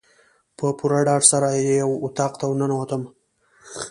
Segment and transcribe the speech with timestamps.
[0.57, 1.47] په پوره ډاډ سره
[1.81, 3.01] یو اطاق ته ورننوتم.